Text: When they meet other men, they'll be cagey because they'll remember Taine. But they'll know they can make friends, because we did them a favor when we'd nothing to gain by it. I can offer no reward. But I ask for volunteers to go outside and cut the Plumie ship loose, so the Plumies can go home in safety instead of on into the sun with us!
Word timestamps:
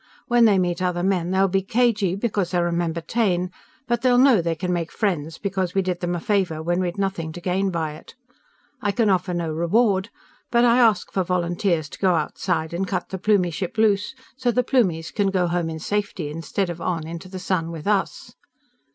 When 0.25 0.45
they 0.45 0.57
meet 0.57 0.81
other 0.81 1.03
men, 1.03 1.29
they'll 1.29 1.47
be 1.47 1.61
cagey 1.61 2.15
because 2.15 2.49
they'll 2.49 2.63
remember 2.63 3.01
Taine. 3.01 3.51
But 3.87 4.01
they'll 4.01 4.17
know 4.17 4.41
they 4.41 4.55
can 4.55 4.73
make 4.73 4.91
friends, 4.91 5.37
because 5.37 5.75
we 5.75 5.83
did 5.83 5.99
them 5.99 6.15
a 6.15 6.19
favor 6.19 6.63
when 6.63 6.79
we'd 6.79 6.97
nothing 6.97 7.31
to 7.33 7.39
gain 7.39 7.69
by 7.69 7.93
it. 7.93 8.15
I 8.81 8.93
can 8.93 9.11
offer 9.11 9.31
no 9.31 9.51
reward. 9.53 10.09
But 10.49 10.65
I 10.65 10.79
ask 10.79 11.11
for 11.11 11.23
volunteers 11.23 11.87
to 11.89 11.99
go 11.99 12.15
outside 12.15 12.73
and 12.73 12.87
cut 12.87 13.09
the 13.09 13.19
Plumie 13.19 13.51
ship 13.53 13.77
loose, 13.77 14.15
so 14.35 14.49
the 14.49 14.63
Plumies 14.63 15.11
can 15.13 15.29
go 15.29 15.45
home 15.45 15.69
in 15.69 15.77
safety 15.77 16.31
instead 16.31 16.71
of 16.71 16.81
on 16.81 17.05
into 17.05 17.29
the 17.29 17.37
sun 17.37 17.69
with 17.69 17.85
us! 17.85 18.33